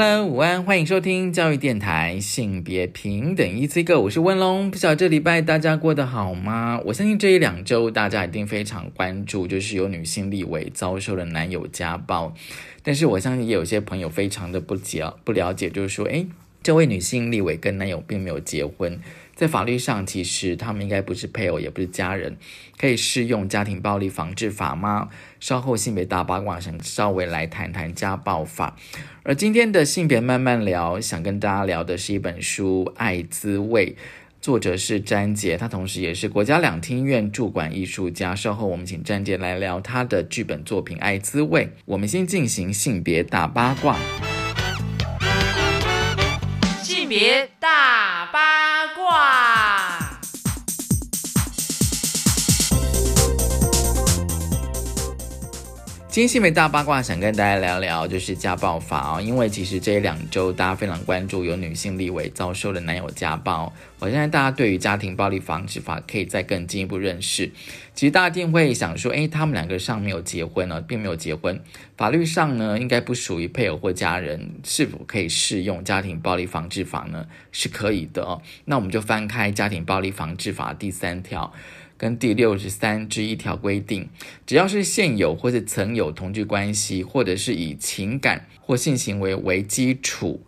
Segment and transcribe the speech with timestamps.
[0.00, 4.00] Hello，午安，欢迎收听教育电台性别平等一次一个。
[4.00, 6.80] 我是温龙，不晓得这礼拜大家过得好吗？
[6.84, 12.32] 我相信这一两周大家一定非常关注，就是有女性立委遭受了男友家暴。
[12.84, 16.28] 但是我相信也有些朋友非常的不解不了解，就是说，诶，
[16.62, 19.00] 这位女性立委跟男友并没有结婚，
[19.38, 22.36] 在法律上其实他们应该不是配偶，也不是家人，
[22.76, 25.10] 可以适用家庭暴力防治法吗？
[25.38, 28.76] 稍后性别大八卦想稍微来谈谈家暴法。
[29.22, 33.92] 而今天的性别慢慢聊，想跟大家聊的是一本书《爱滋味》。
[34.40, 38.34] 作者是詹杰，他同时也是国家两厅院驻馆艺术家。
[38.34, 41.66] 稍后我们请詹杰来聊他的剧本作品《爱滋味》。
[41.84, 43.96] 我们先进行性别大八卦。
[46.82, 48.67] 性别大八
[56.10, 59.20] 今天新闻大八卦想跟大家聊聊，就是家暴法哦。
[59.20, 67.52] 因为其实这两周大家非常关注有女性立委遭受了男友家暴，我现在大家对于家庭暴力防治法可以再更进一步认识。
[67.94, 71.60] 其实大家一定会想说，诶，他们两个上没有结婚呢，并没有结婚，
[71.98, 77.26] 法律上呢应该不属于配偶或家人，是否可以适用家庭暴力防治法呢？
[77.52, 78.40] 是可以的哦。
[78.64, 81.52] 那我们就翻开家庭暴力防治法第三条。
[81.98, 84.08] 跟第六十三之一条规定，
[84.46, 90.40] 只要是现有或是曾有同居关系，或者是以情感或性行为为基础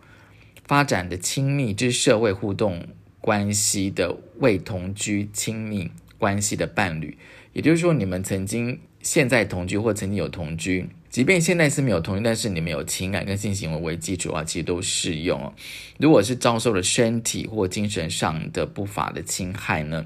[0.65, 2.87] 发展的亲密之社会互动
[3.19, 7.17] 关系的未同居亲密关系的伴侣，
[7.51, 15.53] 也就是说，你们曾经现在同居或曾经有同居，即便现在是没有同居，但是你们有情感跟性行为为基础啊，其实都适用哦。
[15.97, 20.05] 如果是遭受了身体或精神上的不法的侵害呢？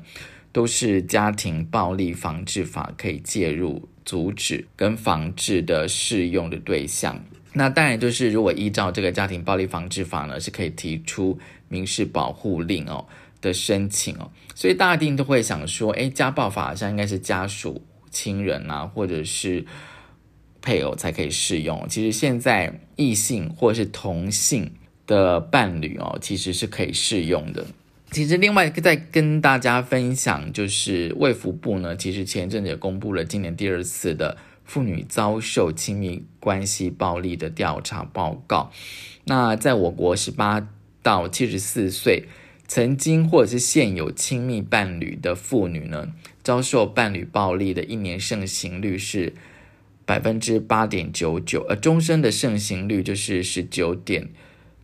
[0.55, 7.21] 都是家庭暴力防治法可以介入、阻止跟防治的适用的对象。
[7.51, 13.05] 那当然就是，如果依照这个家庭暴力防治法呢，是可以提出民事保护令哦
[13.41, 14.31] 的申请哦。
[14.55, 19.65] 所以大家一定都会想说，哎，家暴法上应该是家属、亲人啊，或者是
[20.61, 21.85] 配偶才可以适用。
[21.89, 24.71] 其实现在异性或者是同性
[25.05, 27.65] 的伴侣哦，其实是可以适用的。
[28.11, 38.71] 其实，另外再跟大家分享，就是卫福部呢，其实前阵子也公布了今年第二次的妇女遭受亲密关系暴力的调查报告。
[39.25, 40.65] 那在我国十八
[41.01, 42.25] 到七十四岁，
[42.67, 49.33] 曾经或者是现有亲密伴侣的妇女呢，遭受伴侣暴力的一年盛行率是
[50.05, 54.29] 百分之八点九九，而终身的盛行率就是十九点。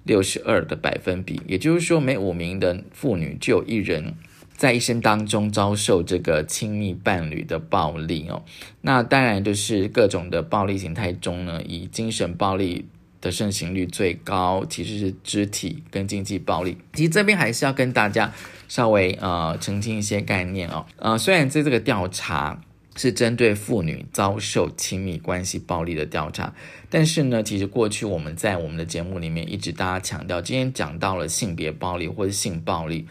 [0.03, 4.13] 六十二的百分比，也就是说，每五名的妇女就有一人
[4.56, 8.44] 在一生当中遭受这个亲密伴侣的暴力哦。
[8.81, 12.85] 那当然就是各种的暴力形态中呢，以精神暴力
[13.22, 16.78] 的盛行率最高，其实是肢体跟经济暴力。
[16.94, 18.33] 其实这边还是要跟大家
[18.68, 20.85] 稍微呃澄清一些概念哦。
[20.97, 22.62] 呃，虽然在这个调查。
[22.96, 26.53] 是针对妇女遭受亲密关系暴力的调查，
[26.90, 33.07] 但是呢，其实过去我们在我们的节目里面一直大家强调，今天讲到了性别暴力或者性暴力，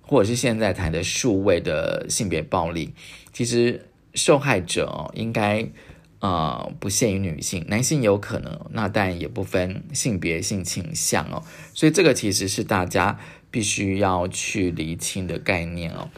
[0.00, 2.94] 或者是现在谈的数位的性别暴力，
[3.32, 5.68] 其实受害者应该
[6.20, 11.42] 呃不限于女性，男性有可能，那当然也不分性别性倾向哦，
[11.74, 13.18] 所以这个其实是大家
[13.50, 16.08] 必须要去厘清的概念哦。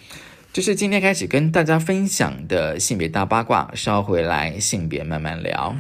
[0.53, 5.75] 就是今天开始跟大家分享的性别大八卦，稍回来性别慢慢聊。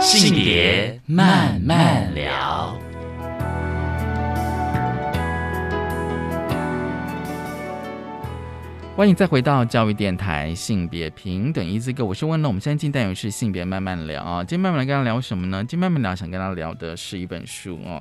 [0.00, 2.74] 性别慢慢聊。
[8.96, 12.48] 欢迎再回到教育电台性别平等一字歌，我是温乐。
[12.48, 15.62] 我们现在进单元是性别慢慢聊啊，今天慢慢来跟他聊什么呢？
[15.62, 18.00] 今天慢慢聊想跟他聊的是一本书哦。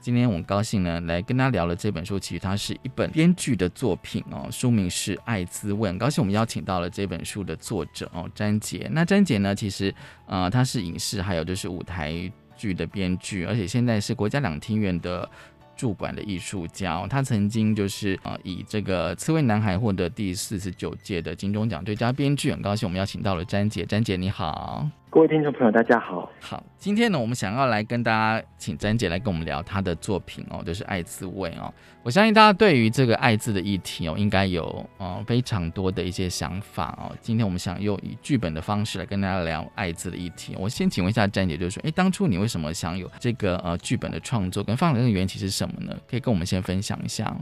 [0.00, 2.18] 今天我很高兴呢，来跟大家聊了这本书。
[2.18, 5.90] 其实它是一本编剧的作品哦，书名是《艾滋问》。
[5.92, 8.88] 很高兴我们邀请到了这本书的作者哦，詹杰。
[8.92, 9.92] 那詹杰呢，其实
[10.26, 15.28] 呃，他是影视还有就是舞台剧的编剧，而且现在是国家两厅院的
[15.76, 17.04] 驻馆的艺术家。
[17.08, 22.52] 他曾经就是呃，以这个《刺猬男孩》获得第四十九届的金钟奖最佳编剧。
[22.52, 23.84] 很高兴我们邀请到了詹杰。
[23.84, 24.88] 詹杰你好。
[25.10, 26.30] 各位听众朋友，大家好。
[26.38, 31.72] 好，今天呢，我们想要来跟大家请詹姐来跟我们聊她的作品哦，就是《爱滋味》哦。
[32.02, 37.16] 我相信大家对于这个爱字的议题哦，应该有呃非常多的一些想法哦。
[37.22, 40.54] 今天我们想用以剧本的方式来跟大家聊爱字的议题。
[40.58, 45.96] 我先请问一下詹姐，就是说，哎，当初你为什么想有这个呃剧本的创作，跟放的缘起是什么呢？
[46.08, 47.34] 可以跟我们先分享一下。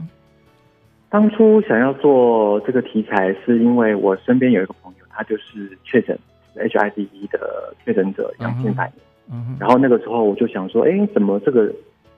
[1.11, 6.17] 当初想要做这个题材，是因为我身边有一个朋友，他就是确诊。
[6.57, 7.39] HIV 的
[7.85, 8.91] 确诊者阳性反
[9.29, 11.73] 应，然后那个时候我就想说，哎，怎么这个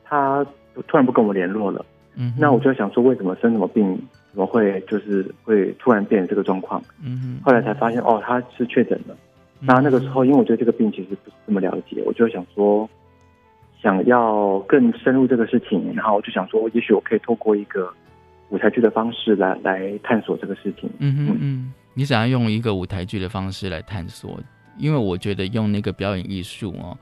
[0.04, 0.46] 他
[0.86, 1.84] 突然不跟我联络了？
[2.16, 3.96] 嗯，那我就想说，为什么生什么病，
[4.32, 6.82] 怎么会就是会突然变成这个状况？
[7.04, 9.16] 嗯后来才发现，哦，他是确诊了。
[9.60, 12.88] 那那个时候，因为我对这个病其实不是这么了解，我就想说，
[13.80, 17.88] 想要更深入这个事情，然后我就想说，也许我可以透过一个
[18.50, 20.90] 舞台剧的方式来来探索这个事情。
[20.98, 21.72] 嗯嗯嗯。
[21.98, 24.40] 你想要用一个舞台剧的方式来探索，
[24.78, 26.96] 因为我觉得用那个表演艺术哦，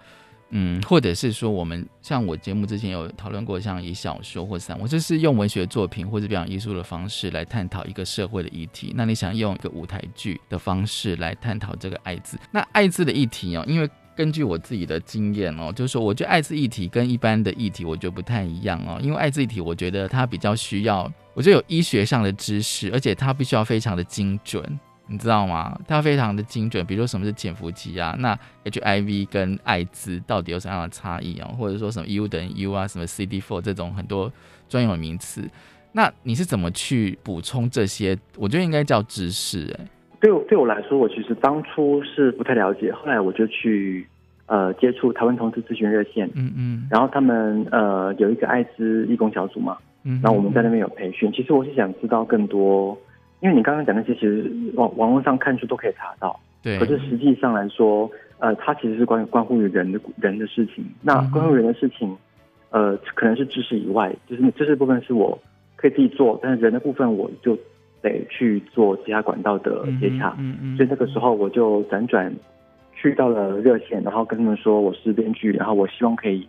[0.53, 8.95] 嗯，或者是说我们像我节目之前有讨论过，像以小说或散，我就是用文学作品或者表演艺术的方式来探讨一个社会的议题。
[8.97, 12.39] 那你想用一个舞台剧的方式来探讨这个艾滋？
[12.51, 24.81] 那艾滋的议题哦，因为根据我自己的经验哦，就是说，我觉得艾滋议题跟一般的议题我觉得不太一样哦，因为艾滋议题我觉得它比较需要，我觉得有医学上的知识，而且它必须要非常的精准。
[25.09, 25.79] 你知道吗？
[25.87, 28.17] 它非常的精准，比如说什么是潜伏期啊？
[28.19, 31.49] 那 HIV 跟艾滋到底有什么样的差异啊？
[31.57, 32.89] 或者说什么 U 等于 U 啊？
[32.89, 34.33] 什么 CD4 这种很多
[34.69, 35.49] 专有名词，
[35.93, 38.19] 那你是怎么去补充这些？
[38.37, 39.73] 我觉得应该叫知识。
[39.79, 39.85] 哎，
[40.21, 44.05] 对我对我来说，我其实当初是不太了解，后来我就去
[44.47, 51.31] 呃接触台湾同志咨询热线，嗯嗯，然后他们呃有一个艾滋义工小组嘛，嗯，然后我们在那边有培训。
[51.33, 52.99] 其实我是想知道更多。
[53.41, 56.39] 因为你刚刚讲那些，其实网网络上看书都可以查到。
[56.63, 56.79] 对。
[56.79, 60.85] 可是实际上来说，呃，它其实是关于关乎于人的人的事情。
[61.03, 62.17] 那关乎人的事情，
[62.71, 65.39] 呃，可能是知识以外，就是知识部分是我
[65.77, 67.57] 可以自己做，但是人的部分我就
[68.01, 70.35] 得去做其他管道的接洽。
[70.39, 70.77] 嗯嗯。
[70.77, 72.35] 所以那个时候我就辗转
[72.95, 76.49] 去到了热线，然后跟他们说我是编剧，然后我希望可以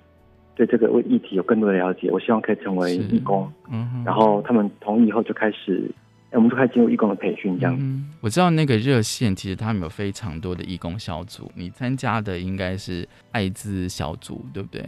[0.55, 3.51] 对这个议题有更多的了解，我希望可以成为义工。
[3.69, 5.91] 嗯然后他们同意以后就开始。
[6.31, 8.05] 我们就开始进入义工的培训，这样。
[8.21, 14.83] 我知道那个热线其实他们有非常多的义工小组，你参加的应该是艾滋小组，对不对？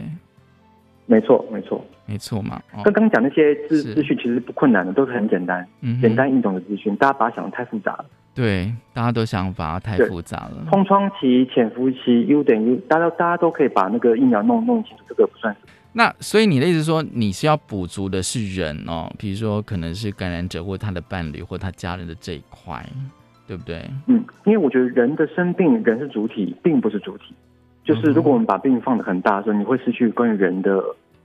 [1.06, 2.62] 没错，没错，没错嘛。
[2.84, 5.66] 刚刚讲那些资资讯其实不困难的，都是很简单、
[6.00, 6.94] 简单易懂的资讯。
[6.96, 8.04] 大家把它想的太复杂了。
[8.32, 10.66] 对，大家都想把它太复杂了。
[10.70, 15.72] 空窗期、潜伏期、U 等于，大家大家都可以把那个疫苗弄弄清楚，这个不算什么。
[15.92, 22.84] 那所以你的意思说，你是要补足的是人哦，比如说可能是感染者或他的伴侣或他家人的这一块，
[23.46, 23.82] 对不对？
[24.06, 27.34] 嗯，因为我觉得人的生病，人是主体，并不是主体。
[27.82, 30.80] 就是如果我们把病放的很大的时候，你会失去关于人的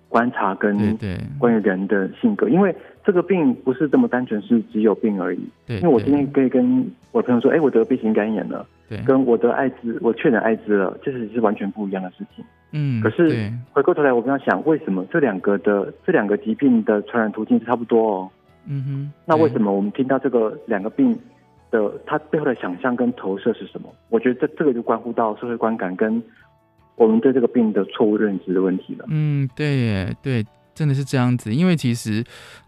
[0.10, 0.98] 观察跟
[1.38, 2.76] 关于人的性格，因为
[3.06, 5.40] 这个病不是这么单纯是只有病而已。
[5.68, 12.44] 对，因为我今天可以跟我朋友说，哎，我得 B 型肝炎了，对，跟我得艾滋，我确诊艾滋了，这是是完全不一样的事情。
[12.78, 18.30] 嗯，可是回过头来，我们要想，为什么这两个的这两个疾病的传染途径是差不多哦？
[18.68, 21.18] 嗯哼，那为什么我们听到这个两个病
[21.72, 23.88] 的它背后的想象跟投射是什么？
[24.10, 26.22] 我觉得这这个就关乎到社会观感跟
[26.96, 29.06] 我们对这个病的错误认知的问题了。
[29.10, 30.46] 嗯，对，对。
[30.76, 32.22] 真的是这样子，因为其实，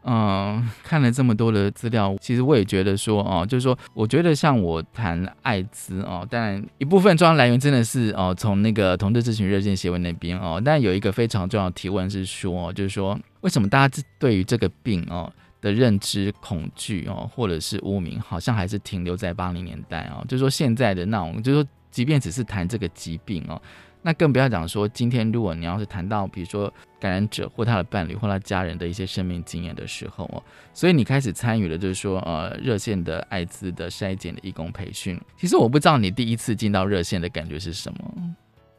[0.04, 23.62] 嗯，看了这么多的资料，其实我也觉得说，哦，就是说，我觉得像我谈艾滋哦，当然一部分重要来源真的是哦，从那个同志咨询热线协会那边哦，但有一个非常重要的提问是说，就是说，为什么大家对于这个病哦的认知恐惧哦，或者是污名，好像还是停留在八零年代哦，就是说现在的那种，就是说，即便只是谈这个疾病哦。
[24.08, 30.42] 那更不要讲说，今天如果你要是谈到，比如说感染者或他的伴侣或他家人的一些生命经验的时候哦，
[30.74, 35.20] 所以你开始参与了，就是说呃热线的艾滋的筛检的义工培训。
[35.36, 38.00] 其实我不知道你第一次进到热线的感觉是什么。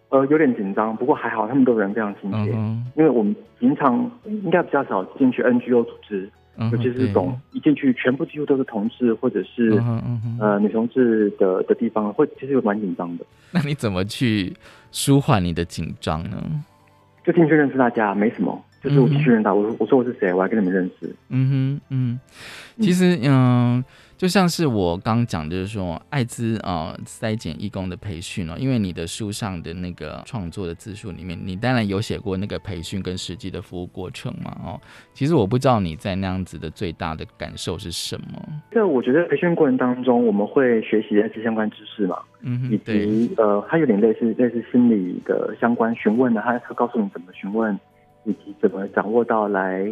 [0.08, 2.50] 呃，有点紧张，不过还好，他们都人非常亲切。
[2.96, 6.30] 因为我们平常应该比较少进去 NGO 组织。
[6.72, 9.80] 尤其是这种一进去全部几乎都是同事或者是
[10.40, 13.24] 呃女同志的的地方，会其实蛮紧张的。
[13.52, 14.52] 那你怎么去
[14.90, 16.42] 舒缓你的紧张呢？
[17.24, 18.64] 就进去认识大家，没什么。
[18.80, 21.14] 就是我进去认识，我我说我是谁，我还跟你们认识。
[21.30, 22.20] 嗯哼，嗯，
[22.80, 23.84] 其实嗯，
[24.18, 34.80] 就像是我刚讲，就是说艾滋啊筛检义工的培训哦，因为你的书上的那个创作的字数里面，你当然有写过那个培训跟实际的服务过程嘛哦。
[35.14, 38.42] 其实我不知道你在那样子的最大的感受是什么。
[38.72, 47.78] 这我觉得培训过程当中，我们会学习艾滋相关知识嘛，嗯，以及呃，它有点类似类似心理的相关询问的，它它告诉你怎么询问，
[48.24, 49.86] 以及怎么掌握到来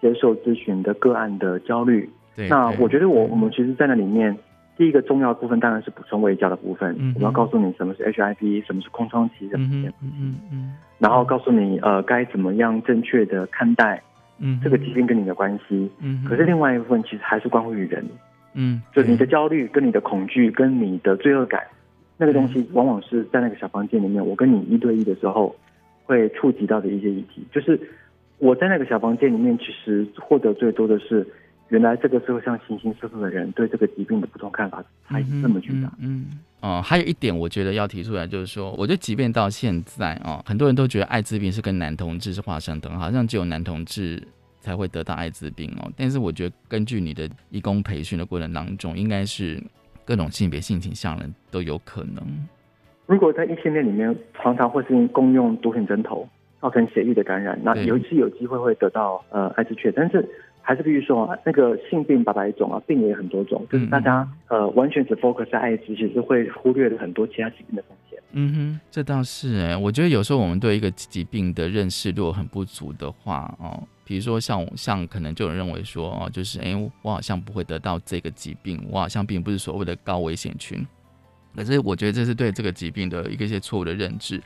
[0.00, 2.08] 接受咨询的个案的焦虑。
[2.36, 4.36] 那我觉得我我们其实，在那里面，
[4.76, 6.94] 第一个重要部分当然是补充卫教的部分。
[7.14, 10.74] 我们要告诉你什么是 HIV，什么是空窗期的嗯嗯嗯。
[10.98, 14.02] 然后告诉你呃该怎么样正确的看待，
[14.38, 15.90] 嗯，这个疾病跟你的关系。
[16.00, 16.24] 嗯。
[16.26, 18.02] 可是另外一部分其实还是关乎于人。
[18.54, 18.80] 嗯。
[18.94, 21.62] 就你的焦虑、跟你的恐惧、跟你的罪恶感，
[22.16, 25.54] 那个东西往往是在那个小房间里面，我跟你一对一的时候，
[26.04, 27.44] 会触及到的一些议题。
[27.52, 27.78] 就是
[28.38, 31.26] 我在那个小房间里面，其实获得最多的是。
[31.72, 35.90] 原来这个社会上形形色色的人对这个疾病的不同看法差异这么巨大。
[35.98, 36.26] 嗯，
[36.60, 44.22] 哦，还有一点我觉得要提出来，就是说，我觉得即便到现在啊，很多人都觉得艾滋病是跟男同志是画上等号，好像只有男同志
[44.60, 45.90] 才会得到艾滋病哦。
[45.96, 49.58] 但是我觉得根据你的义工培训的过程当中，应该是
[50.04, 52.22] 各种性别性倾向人都有可能。
[53.06, 56.28] 如果在异性恋里面常常会是共用毒品针头
[56.60, 60.28] 造成血液的感染，那有一次有机会会得到呃艾滋确但是。
[60.62, 68.18] 还是必须说啊，那个性病百百种啊，病也很多种，就是大家呃完全只 focus 在艾滋，其实会忽略了很多其他疾病的风险。
[68.34, 80.86] 嗯哼，这倒是哎，我觉得有时候我们对一个疾病的认识如果很不足的话哦，比如说像像可能就有人认为说哦，就是哎我好像不会得到这个疾病，我好像并不是所谓的高危险群，
[81.54, 84.40] 可是我觉得这是对这个疾病的一个一些错误的认知。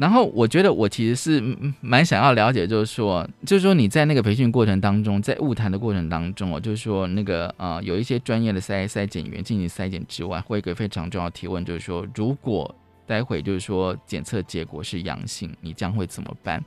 [0.00, 1.42] 然后我觉得我其实是
[1.82, 12.74] 蛮想要了解，就是说，就是说你在那个培训过程当中，在物谈的过程当中哦，就是说那个呃，有一些专业的筛筛检员进行筛检之外，会一个非常重要的提问，就是说，如果
[13.06, 16.64] 待会就是说检测结果是阳性，你将会怎么办？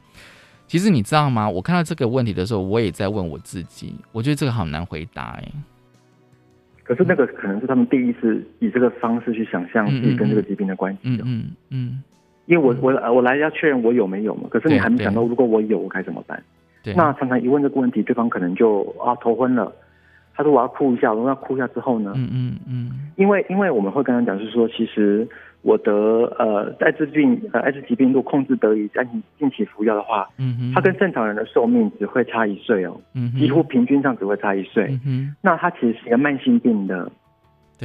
[0.67, 1.49] 其实你知道吗？
[1.49, 5.51] 我看到这个问题的时候，我也在问我自己，我觉得这个好难回答哎。
[6.83, 10.99] 可是那个可能是他们第一次以这个方式去想象自己跟这个疾病的关系。
[11.05, 12.03] 嗯嗯嗯。
[12.45, 16.41] 因为我我我来要确认我有没有嘛，可是你还没想到如果我有我该怎么办？
[16.95, 19.71] 那常常一问这个问题，对方可能就啊头昏了。
[20.35, 22.12] 他说我要哭一下，我要哭一下之后呢？
[22.15, 22.91] 嗯嗯嗯。
[23.15, 25.25] 因为因为我们会跟他讲，是说其实
[25.62, 25.91] 我得
[26.38, 29.07] 呃艾滋病呃艾滋疾病如果控制得宜，按
[29.39, 34.88] 近期服药的话，嗯哼，他跟正常人的寿命只会差一岁哦，嗯几乎平均上只会差一岁。
[34.89, 37.09] 嗯哼，那他其实是一个慢性病的。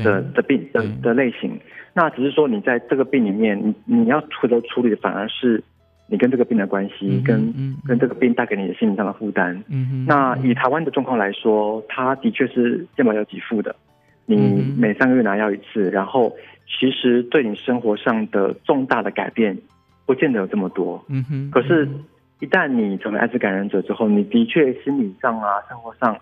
[0.02, 1.58] 的的病的的类型，
[1.94, 5.62] 那只是说你在这个病里面，你你要负责处理的反而是
[6.08, 7.52] 你跟这个病的关系，跟
[7.86, 9.62] 跟这个病带给你的心理上的负担。
[9.68, 13.76] 嗯那以台湾的状况来说，它的确是健保有给付的，
[14.26, 16.34] 你每三个月拿药一次，然后
[16.66, 19.58] 其实对你生活上的重大的改变，
[20.06, 21.04] 不见得有这么多。
[21.08, 21.50] 嗯哼。
[21.50, 21.88] 可是，
[22.40, 26.16] 一旦你成为艾滋感染者之后，你的确心理上啊，生活上。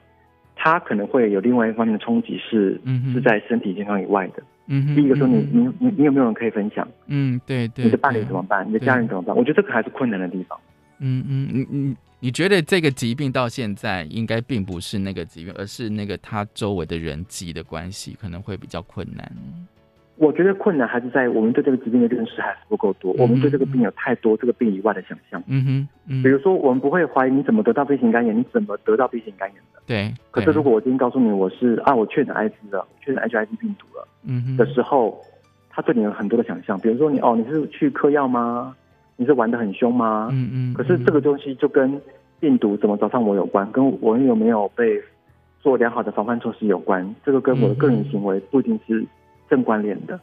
[0.67, 2.81] 他可能会有另外一方面的冲击，是
[3.13, 4.43] 是在身体健康以外的。
[4.67, 6.87] 嗯，第一个说你你你你有没有人可以分享？
[7.07, 7.85] 嗯，对对。
[7.85, 8.67] 你的伴侣怎么办？
[8.69, 9.37] 你的家人怎么办？
[9.37, 10.59] 我觉得这个还是困难的地方。
[10.99, 19.31] 嗯嗯，你你你觉得这个疾病到现在应该并不是那个疾病，而是那个他周围的人际的关系可能会比较困难。
[20.17, 25.43] 我觉得困难还是在我们对这个疾病的认识还是不够多，我们对这个病有太多这个病以外的想象。
[25.47, 29.81] 嗯哼，比如说我们不会怀疑你怎么得到 B 型肝炎，你怎么得到 B 型肝炎的？
[29.87, 30.15] 对。
[30.31, 35.21] 可是如果我今天告诉你我是啊，我确诊艾滋了，确诊 HIV 病毒了，嗯哼，的时候，
[35.69, 36.81] 他对你有很多的想象。
[36.81, 38.75] 比如说你哦，你是去嗑药吗？
[39.17, 40.29] 你是玩的很凶吗？
[40.33, 40.75] 嗯嗯。
[40.75, 42.01] 可是这个东西就跟
[42.41, 44.99] 病毒怎么找上我有关，跟我有没有被
[45.61, 47.15] 做良好的防范措施有关。
[47.25, 49.05] 这个跟我的个人行为不一定是
[49.49, 50.19] 正关联的。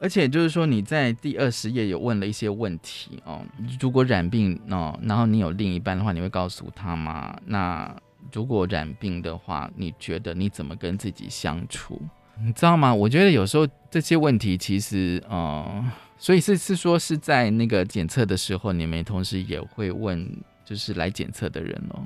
[0.00, 3.42] 而且就是说，你在第二十页有问了一些问题哦。
[3.80, 7.36] 如果染病哦，然后你有另一半的话，你会告诉他吗？
[7.46, 7.92] 那
[8.32, 12.00] 如果染病的话，你觉得你怎么跟自己相处？
[12.40, 12.94] 你知道吗？
[12.94, 15.84] 我觉得有时候这些问题其实呃，
[16.16, 20.24] 所以是是说是在那个检测的时候，你们同时也会问，
[20.64, 21.98] 就是来检测的人哦。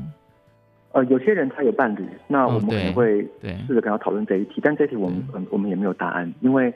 [0.93, 3.27] 呃，有些人他有伴侣，那我们可能会
[3.67, 6.73] 试着跟他讨论这一题，但这一题我们我们也没有答案，因为。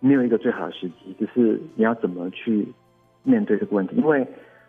[0.00, 2.68] 没有一个最好的时机，就是你要怎么去
[3.22, 3.96] 面对这个问题。
[3.96, 4.18] 因为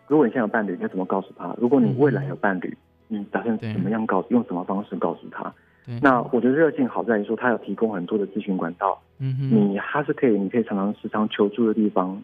[0.06, 1.54] 如果你现在有伴侣，你要怎么告诉他？
[1.60, 2.74] 如果你未来有伴侣，
[3.08, 4.24] 你打算怎么样告？
[4.30, 5.52] 用什么方式告诉他？
[6.00, 8.98] 那我觉得热线好在于说，他有提供很多的咨询管道。
[9.18, 12.18] 嗯哼，你他是可以，你可以常常时常求助的地方。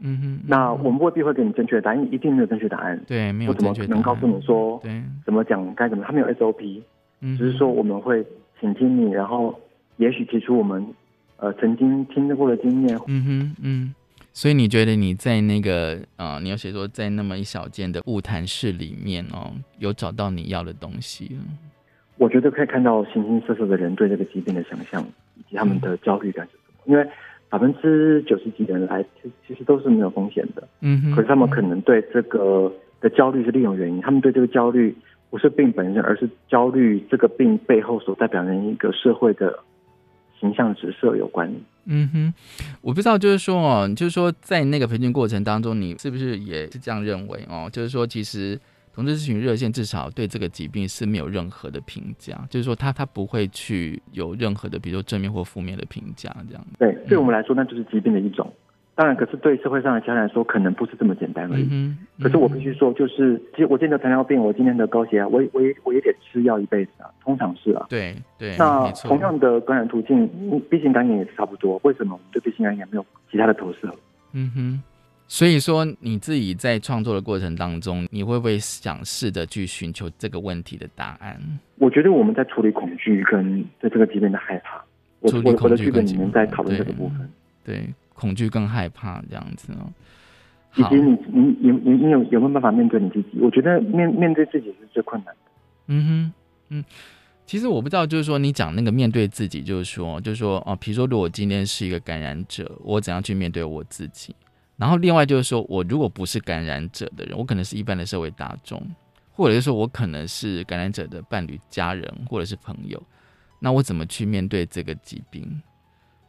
[0.00, 3.00] 嗯哼，那我们未必会给你正确的答案，一定没有正确答案。
[3.06, 3.88] 对，没有正确答案。
[3.88, 4.80] 我怎么能告诉你说？
[4.82, 6.04] 对，怎么讲该怎么？
[6.06, 6.82] 他没有 SOP，
[7.20, 8.24] 嗯只是说我们会
[8.60, 9.58] 倾听你，然后。
[9.98, 10.86] 也许提出我们
[11.38, 12.98] 呃曾经听过的经验。
[13.06, 13.94] 嗯哼，嗯。
[14.34, 21.38] 所以你觉得你在那个啊，你要写说在那么一小间的物谈室里面哦，有找到你要的东西？
[22.18, 25.02] 我觉得可以看到形形色色的人对这个疾病的想象，
[25.36, 26.82] 以及他们的焦虑感是什么。
[26.84, 27.10] 因为
[27.48, 30.66] 百分之九十几的人来，其其实都是没有风险的。
[30.80, 31.12] 嗯哼。
[31.12, 34.94] 可是他们可能对这个的焦虑是另一种原因，他们对这个焦虑
[35.30, 39.58] 不是病本身，而是焦虑这个病背后所代表的一个社会的
[40.40, 41.52] 形象直射有关。
[41.88, 42.34] 嗯哼，
[42.80, 47.70] 我不知道，就是说哦，就是说在那个培训过程当中，你是不是也是这样认为哦？
[47.72, 48.58] 就是说，其实
[48.96, 56.66] 同志咨询热线至少对这个疾病是没有任何的评价，就是说他他不会去有任何的，比如说正面或负面的评价这样。
[56.78, 58.50] 对，对我们来说，那就是疾病的一种。
[58.94, 61.94] 当然，可是对社会上的家人来说，可能不是这么简单而已。
[62.18, 67.84] 可是我必须说，就是其实我今天得糖尿病，我今天的高血压，我我也我也得吃药一辈子啊，通常是啊。
[67.90, 68.56] 对对。
[68.56, 70.26] 那同样的感染途径
[70.70, 71.78] ，B 型肝炎也是差不多。
[71.84, 73.94] 为什么我们对 B 型肝炎没有其他的投射？
[74.32, 74.82] 嗯哼。
[75.28, 81.40] 所以说，你自己在创作的过程当中，你会不会想试着去寻求这个问题的答案？
[81.76, 84.84] 我觉得我们在处理恐惧跟对这个疾病的害怕，
[85.20, 85.30] 我
[85.60, 87.30] 我的剧本里面在讨论这个部分。
[87.64, 87.92] 对。
[88.18, 89.92] 恐惧更害怕这样子哦，
[90.76, 93.38] 以及你你你你你有有没有办法面对你自己？
[93.42, 95.50] 我觉得面面对自己是最困难的。
[95.88, 96.32] 嗯哼，
[96.70, 96.84] 嗯，
[97.44, 104.34] 其实我不知道，就是说你讲那个面对自己，就是说，就是说哦，比如说如果今天是一个感染者，我怎样去面对我自己？
[104.76, 108.82] 然后另外就是说我如果不是感染者的人，我可能是一般的社会大众，
[109.32, 113.02] 或者是说我可能是感染者的伴侣、家人或者是朋友，
[113.60, 115.62] 那我怎么去面对这个疾病？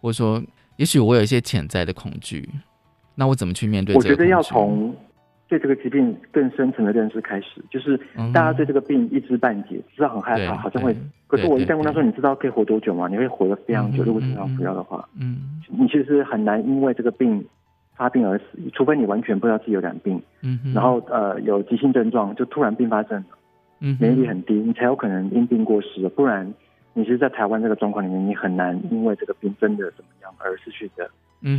[0.01, 0.43] 或者说？
[0.77, 2.47] 也许我有一些潜在的恐惧，
[3.15, 3.95] 那我怎么去面对？
[3.95, 4.95] 我觉得要从
[5.47, 7.99] 对这个疾病更深层的认识开始，就是
[8.31, 10.95] 大家对这个病一知半解，知道很害怕，好像会。
[11.25, 14.03] 可是我一旦问他说：“你知道可以活多久吗？”你会活得非常久。
[14.03, 17.43] 如果经常服药的话，嗯，你其实很难因为这个病
[17.97, 23.37] 发病而死，除非你完全不知道自己有染病，嗯，然后呃有急性症状就突然并发症了，
[23.79, 26.53] 嗯，免疫力很低，你才有可能因病过世，不然。
[26.93, 31.07] 你其实，在台湾这个状况里面，你很难因为这个病真的怎么样而失去的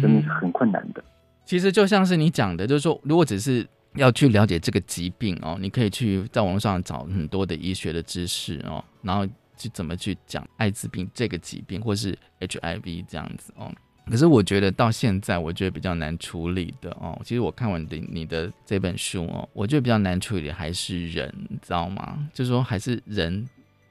[0.00, 1.00] 生命是很困难的。
[1.44, 3.64] 其实就像是你讲的，就是说，如果只是
[3.94, 9.24] 要去了解这个疾病哦，你可以去在网络上找很多的医学的知识哦，然后
[9.56, 13.70] 去怎么去讲艾滋病这个疾病，或是 HIV 这样子哦。
[14.10, 17.20] 可是我觉得到现在，我觉得比较难处理的哦。
[17.24, 22.28] 其实我看完的你的这本书哦，我觉得比较难处理的还是人，你知道吗？
[22.32, 23.48] 就是说，还是人。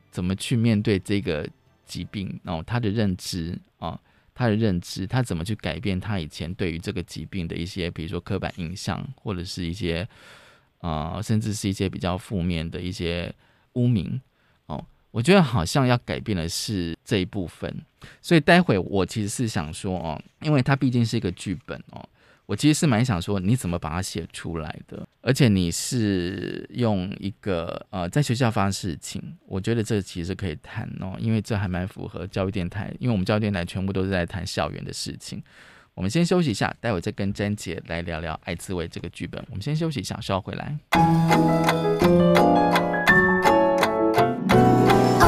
[0.10, 1.47] 怎么去面对这个
[1.86, 2.39] 疾病？
[2.43, 3.99] 哦，他的认知啊，
[4.34, 10.08] 他的认知，他怎么去改变他以前对于这个疾病的一些，比如说刻板印象，或者是一些
[10.80, 13.32] 啊，甚至是一些比较负面的一些
[13.73, 14.19] 污名
[14.65, 14.84] 哦。
[15.12, 17.74] 我觉得好像要改变的是这一部分，
[18.22, 22.08] 所以待会我其实是想说哦，因为它毕竟是一个剧本哦。
[22.46, 25.06] 我其实是蛮想说，你怎么把它写出来的？
[25.20, 35.43] 而且你是用一个呃，在学校发生事情，我觉得这其实可以谈哦，因为这还蛮符合教育电台，因为我们教育电台全部都是在谈校园的事情。
[35.93, 39.43] 我们先休息一下，待会再跟詹姐来聊聊《爱滋味》这个剧本。
[39.50, 40.80] 我们先休息一下，稍后回来。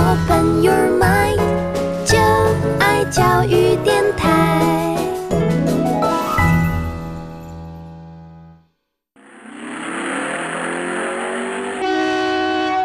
[0.10, 1.38] Open your mind，
[2.04, 2.18] 就
[2.80, 4.98] 爱教育电台。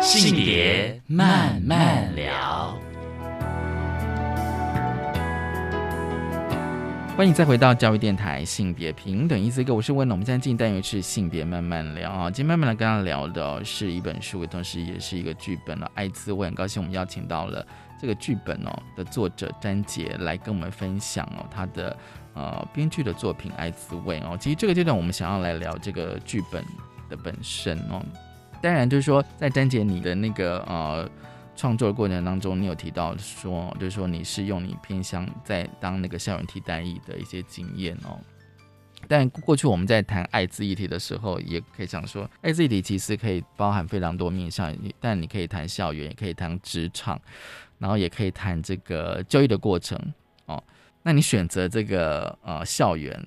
[0.03, 2.77] 性别慢慢聊，
[7.17, 10.17] 欢迎再回到教育电台性别平等一思个，我是温龙。
[10.17, 15.89] 我们现在进单元是性别慢慢聊啊，今天慢慢来跟大家聊的是一本书，同时也是一个剧本了。
[15.95, 17.65] 艾滋，我很高兴我们邀请到了
[18.01, 21.97] 这个剧本哦的作者詹杰来跟我们分享哦他的
[22.35, 24.37] 呃编剧的作品《艾滋味》哦。
[24.39, 26.65] 其实这个阶段我们想要来聊这个剧本
[27.09, 28.05] 的本身哦。
[28.61, 31.09] 当然，就是说，在詹杰你的那个呃
[31.57, 38.19] 创作的过程当中，你有提到说，就是说你是用你偏向在当那个校园替代役的一些经验哦。
[39.07, 47.21] 但过去我们在谈艾滋议题的时候，也可以想说，艾滋议题其实可以包含非常多面向，但你可以谈校园，也可以谈职场，
[47.79, 49.99] 然后也可以谈这个就业的过程
[50.47, 50.63] 哦。
[51.03, 53.27] 那你选择这个呃校园，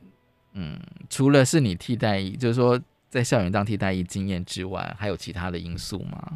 [0.54, 2.80] 嗯，除了是你替代役，就是说。
[3.10, 6.30] 在校园当替代役经验之外，还有其他的因素吗？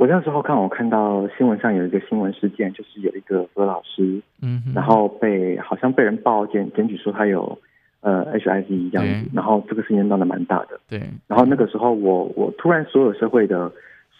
[0.00, 7.58] 我那时候看，我看到新闻上有一个新闻事件，就是有一个何老师，嗯，然后被好像被人报检检举说他有
[8.00, 10.80] 呃 HIV 一样子，然后这个事件闹得蛮大的。
[10.88, 13.70] 对，然后那个时候我我突然所有社会的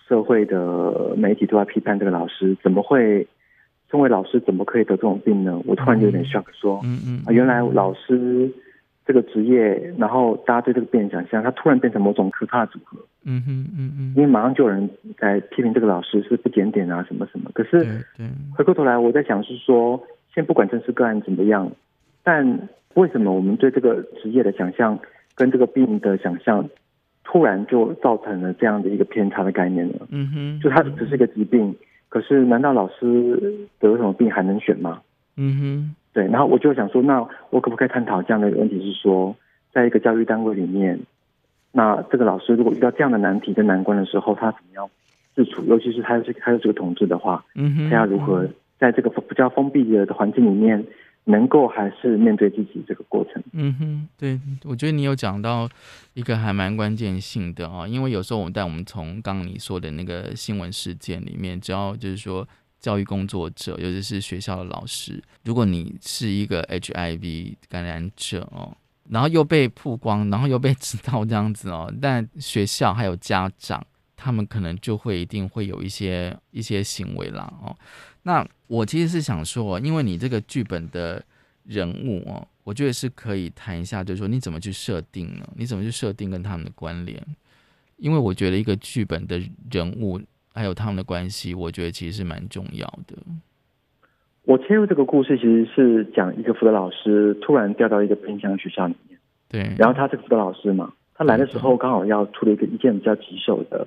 [0.06, 3.26] 社会的媒体都在批判这个老师怎么会
[3.90, 5.58] 身为老师怎么可以得这种病呢？
[5.64, 8.52] 我突然就有点 shock，说，嗯嗯啊，原来老师
[9.06, 12.98] 这个职业，然后大家对这个病想象，他突然变成某种可怕的组合。
[13.24, 17.50] 嗯哼嗯嗯，因为马上就有人来批评这个老师是不检点啊，什么什么。
[17.54, 20.02] 可是对对，回过头来，我在想是说，
[20.34, 21.70] 先不管真实个案怎么样，
[22.22, 24.98] 但为什么我们对这个职业的想象
[25.34, 26.68] 跟这个病的想象，
[27.24, 29.98] 突然就造成了这样的一个偏差的概念呢？
[30.10, 31.76] 嗯哼，就它只是一个疾病，
[32.08, 35.02] 可是难道老师得什么病还能选吗？
[35.36, 38.80] 嗯哼，对，然后我就想说，那我可不可以探讨这样的一个问题？
[38.92, 39.36] 是说，
[39.72, 40.98] 在一个教育单位里面，
[41.72, 44.90] 那这个老师如果遇到这样的难题跟难关的时候，他怎么样
[45.34, 45.64] 自处？
[45.64, 50.84] 尤其是他是他是这个同志的话，嗯哼，他要如何在这个比较封闭的环境里面，
[51.24, 53.42] 能够还是面对自己这个过程？
[53.52, 55.68] 嗯哼，对，我觉得你有讲到
[56.14, 62.46] 一个还蛮关键性的啊、因为有时候我们在我们从刚刚你说的那个新闻事件里面，只要就是说
[62.80, 68.74] 教育工作者，尤其是学校的老师，如果你是一个 HIV 感染者哦，
[69.10, 73.84] 然后又被曝光，然后又被知道这样子哦， 但学校还有家长，
[74.16, 77.76] 他们可能就会一定会有一些一些行为啦哦。
[78.22, 81.22] 那我其实是想说，因为你这个剧本的
[81.64, 85.48] 人物哦，我觉得是可以谈一下，就是说你怎么去设定呢？
[85.56, 87.20] 你怎么去设定跟他们的关联？
[87.96, 90.20] 因为我觉得一个剧本的人物
[90.54, 93.16] 还有他们的关系，我觉得其实是蛮重要的。
[94.50, 99.16] 我切入这个故事，其实是讲一个辅导老师突然调到一个偏乡学校里面，
[99.48, 103.86] 对，然后他是辅导老师嘛，他来的时候刚好要处理一个一件比较棘手的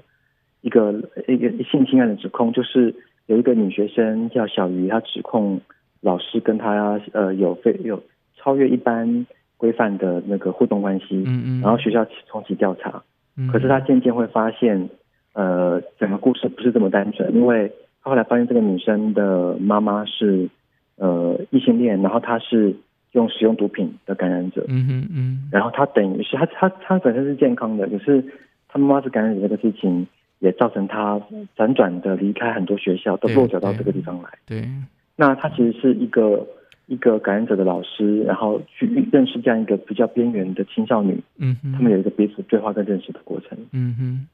[0.62, 0.94] 一个
[1.28, 2.96] 一个性侵案的指控，就是
[3.26, 5.60] 有一个女学生叫小鱼，她指控
[6.00, 8.02] 老师跟她呃有非有
[8.38, 13.04] 超越一般规范的那个互动关系，嗯嗯，然后学校重启调查，
[13.36, 13.50] 嗯。
[13.50, 14.90] 可是他渐渐会发现，
[15.34, 20.50] 呃，整个故事不是这么单纯，因为他后来发现这个女生的妈妈是
[20.98, 22.76] 呃异性恋，然后她是
[23.14, 25.50] 用使用毒品的感染者，嗯哼嗯。
[25.52, 28.24] 然后她等于是她她她本身是健康的，可是
[28.68, 30.06] 她妈妈是感染者这个事情，
[30.40, 31.20] 也造成她
[31.56, 34.30] 辗转的离开很多学校，都落脚到这个地方来。
[34.46, 34.68] 对，
[35.16, 36.46] 那她其实是一个
[36.88, 43.58] 一个感染者的老师，然后去认识这样一个比较边缘的青少女，嗯哼，他们有一个彼此对话跟认识的过程。
[43.72, 44.28] 嗯哼，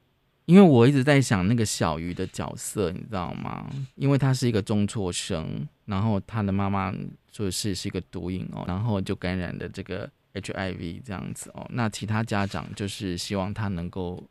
[0.49, 3.69] 因为我一直在想那个小鱼的角色，你知道吗？
[3.93, 6.91] 因为他是一个中辍生，然后他的妈妈
[7.31, 11.63] 就是是一个毒瘾哦，然后就感染了这个 HIV 这样子哦。
[11.69, 14.27] 那其他家长就是希望他能够，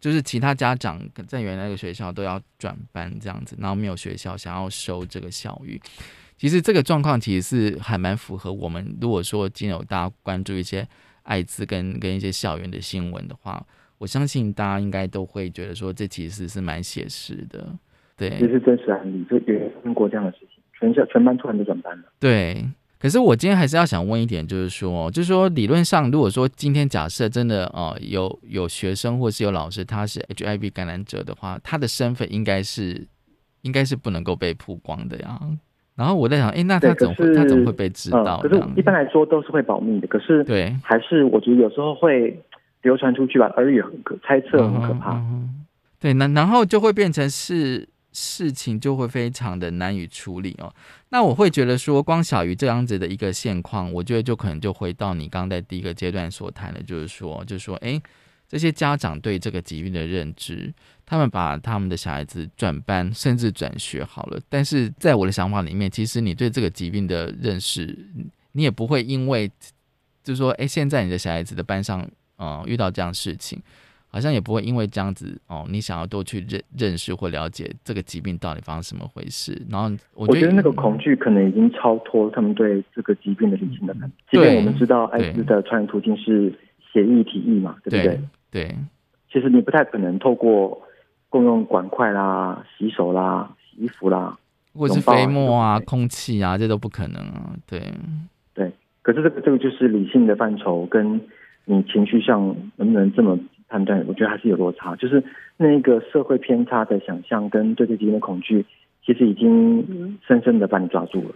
[0.00, 5.78] 就是其他家长在原来那个学校都要转班这样子，然后没有学校想要收这个小鱼。
[6.38, 10.88] 其实这个状况其实是还蛮符合我们，如果说今天有大家关注一些
[11.24, 13.62] 艾滋跟跟一些校园的新闻的话，
[14.00, 17.68] 我相信大家应该都会觉得说，这其实是蛮写实的，
[18.16, 22.04] 对这是真实案例，就有发生过这样的事情，全校全班突然就转班了。
[22.18, 22.64] 对。
[22.98, 33.06] 可是我今天还是要想问一点，就是说，就是说理论上，如果说今天假设真的呃有有学生或是有老师他是 HIV 感染者的话，他的身份应该是
[33.62, 35.40] 应该是不能够被曝光的呀。
[35.96, 38.62] 然后我在想，哎，那他怎么会他怎么会被知道嗯，可是？
[38.76, 42.38] 一般来说都是会保密的，可是对，还是我觉得有时候会
[42.82, 45.20] 流传出去吧，而语很可猜测很可怕。
[45.98, 50.72] 对，那然后就会变成是事情就会非常的难以处理哦。
[51.10, 58.00] 那我会觉得说，光小于这样子的一个现况，我觉得就可能就回到你刚在第一个阶段所谈的，就是说，就是说，哎，
[58.48, 60.72] 这些家长对这个疾病的认知，
[61.04, 67.96] 他们把他们的小孩子转班甚至转学好了，但是在我的想法里面，其实你对这个疾病的认识，
[68.52, 69.50] 你也不会因为，
[70.24, 72.08] 就是说，哎，现在你的小孩子的班上，
[72.40, 73.62] 呃，遇到这样事情。
[74.12, 84.12] 好像也不会因为这样子哦，你想要多去认认识或了解这个疾病到底发生什么回事，然后我觉得那个恐惧可能已经超脱他们对这个疾病的理性的判断。
[84.28, 86.52] 即便我们知道艾滋的传染途径是
[86.92, 88.20] 血液体液嘛，对不对？
[88.50, 88.76] 对对
[89.32, 90.82] 其实你不太可能透过
[91.28, 94.36] 共用管块啦、洗手啦、洗衣服啦，
[94.74, 97.80] 或者是飞沫啊、空气啊，这都不可能啊，对
[98.54, 98.72] 对。
[99.02, 101.20] 可是这个这个就是理性的范畴，跟
[101.70, 104.96] 你情绪上能不能这么判断，我觉得还是有落差。
[104.96, 105.22] 就是
[105.56, 108.66] 那个社会偏差的想象跟对这疾病的恐惧，
[109.06, 111.34] 其实已经深深的把你抓住了。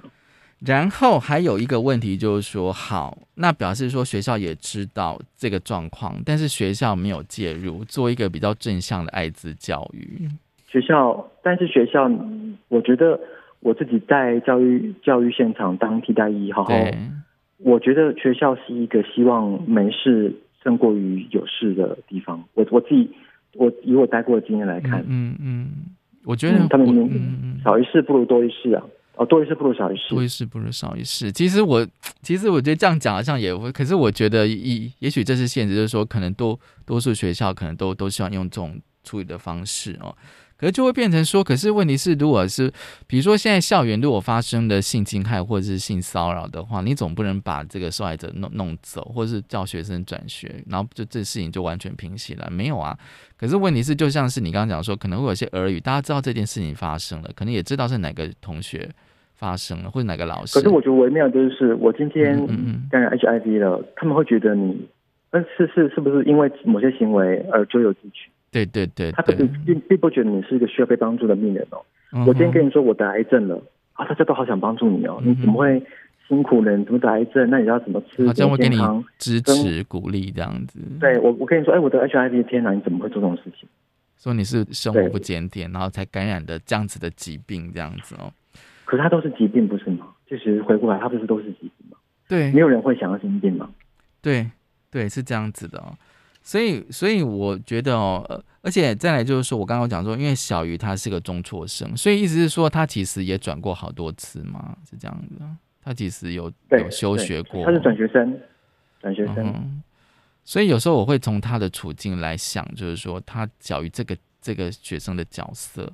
[0.67, 10.29] 然后还有一个问题就是说，好，那表示说学校也知道这个状况，但是学校没有介入，做一个比较正向的艾滋教育。
[10.67, 12.11] 学校，但是学校，
[12.69, 13.21] 我觉得
[13.61, 16.97] 我自己在教育教育现场当替代役，好好，对，
[17.65, 22.45] 我觉得学校是一个希望没事胜过于有事的地方。
[22.53, 23.11] 我我自己，
[23.55, 25.71] 我以我待过的经验来看，嗯嗯，
[26.25, 28.85] 我觉得嗯他们嗯嗯少一事不如多一事啊。
[29.17, 30.11] 哦，多一事不如少一事。
[30.11, 31.31] 多一事不如少一事。
[31.31, 31.87] 其实我，
[32.21, 40.13] 其实我觉得这样讲好像也会，可是我觉得，也也许这是现实，就是说，可能多多数学校可能都都希望用这种处理的方式哦。
[40.57, 42.73] 可是就会变成说，可是问题是，如果是
[43.07, 52.49] 比如说现在校园如果发生的性侵害或者是性骚扰的话，你总不能把这个受害者弄弄走，或者是叫学生转学，然后就这事情就完全平息了？
[52.51, 52.97] 没有啊。
[53.37, 58.89] 可是问题是，就像是你刚刚讲说，可能会有些耳语，大家知道这件事情发生了，可能也知道是哪个同学
[59.35, 60.59] 发生了，或者哪个老师。
[60.59, 62.47] 可是我觉得微妙就是，我今天
[62.89, 64.89] 感染 HIV 了，他们会觉得你，
[65.33, 68.31] 那是是是不是因为某些行为而咎由自取？
[68.55, 71.83] 对对对，他并并并不觉得你是一个需要被帮助的病人哦。
[72.25, 73.61] 我今天跟你说我得癌症了
[73.95, 75.21] 啊，大家都好想帮助你哦。
[75.25, 75.83] 你怎么会
[76.29, 76.77] 辛苦呢？
[76.77, 77.51] 你怎么得癌症？
[77.51, 78.25] 那你要怎么吃？
[78.25, 78.77] 好像会给你
[79.19, 80.79] 支持鼓励这样子。
[81.01, 83.69] 对我，我跟你说，哎，我得 HIV，天哪，你怎么会做这种事情？
[84.17, 88.33] 说你是生活不检点，然后才感染的这样子的疾病这样子哦。
[88.85, 90.07] 可是它都是疾病不是吗？
[90.29, 91.97] 其实回过来，它不是都是疾病吗？
[92.29, 93.69] 对，没有人会想要生病吗？
[94.23, 94.49] 对
[94.93, 95.93] 对，是这样子的哦。
[96.47, 105.43] 所以，所以我觉得哦，而且再来就是说，我刚刚讲说，因为小鱼他是个中辍生，所以意思是说，他其实也转过好多次嘛，是这样子。
[105.83, 108.39] 他其实有有休学过，他是转学生，
[109.01, 109.83] 转学生。
[110.45, 115.91] 所以有时候我会从他的处境来想，就是说他小鱼这个这个学生的角色，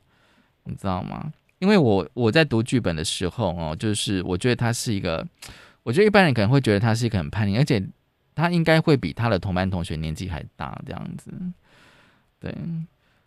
[0.65, 1.33] 你知道吗？
[1.61, 5.25] 因为我我在读剧本的时候哦，就是我觉得他是一个，
[5.85, 7.81] 我觉得一般人可能会觉得他是一个很叛逆，而且。
[8.35, 11.31] 他应该会比他的同班同学年纪还大，这样子，
[12.39, 12.55] 对，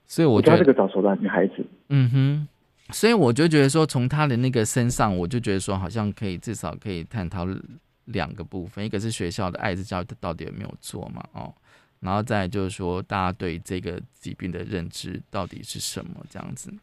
[0.06, 2.48] 所以我觉得这个早熟的女孩子，嗯哼，
[2.92, 7.46] 所以我就觉得说，从他的那个身上，我就觉得说，好像可以至少可以探讨
[8.06, 11.54] 两个部分，一个是学校的艾滋教育到底有没有做嘛，哦，
[12.00, 16.74] 然后再就是说，大家对这个疾病的认知到底是什么这样子，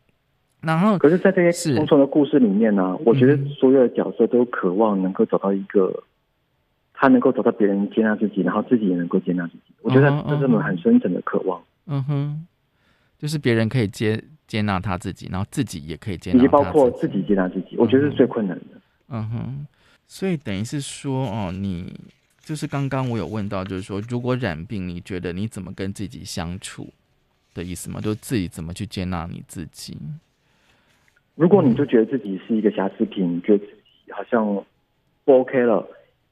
[0.61, 6.05] 然后，可是，在这些重重的故事里面呢，我觉得所有的角色都渴望能够找到一个。
[7.01, 9.73] 他能够找到别人接纳自己，然后自己也能够接纳自己。
[9.81, 11.59] 我觉得这是种很深层的渴望。
[11.87, 12.47] 嗯哼，
[13.19, 17.79] 就是别人可以接接纳他自己，然后自己也可以接纳，以及包括自己接纳自己。
[17.79, 18.79] 我觉得是最困难的。
[19.09, 19.67] 嗯哼，
[20.07, 21.91] 所以等于是说，哦，你
[22.39, 26.93] 就是刚刚我有问到，就是说，如果染病，你觉得你怎么跟自己相处
[27.55, 27.99] 的意思吗？
[27.99, 29.97] 就自己怎么去接纳你自己？
[31.35, 34.45] 如果你就觉得自己是一个瑕疵品，觉得自己好像
[35.25, 35.89] 不 OK 了。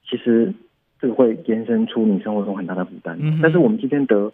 [0.08, 0.52] 其实
[1.00, 3.18] 这个会延伸出你生活中很大的负担。
[3.20, 4.32] 嗯但是我们今天得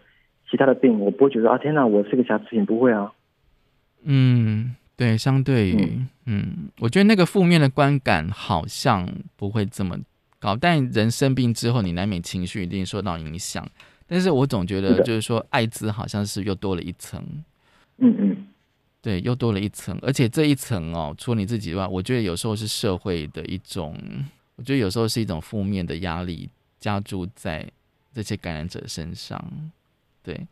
[0.49, 3.11] 其他的病，我不会觉得啊，天哪，我是个瑕疵品，不会啊。
[4.03, 9.97] 嗯，对，相对于，嗯，我觉得那个负面的观感好像不会这么
[10.39, 10.55] 高。
[10.55, 13.67] 但人生病之后，你难免情绪一定受到影响。
[14.07, 17.19] 但是我总觉得，就是说，艾滋好像是又多了一层。
[17.97, 18.37] 嗯嗯，
[19.01, 19.97] 对，又多了一层。
[20.03, 23.97] 而且这一层哦，除了你自己之外，我觉得有时候是社会的一种。
[24.57, 27.69] 我觉得有时候是一种负面的压力加注在
[28.13, 29.71] 这些感染者身上。
[30.23, 30.47] 对，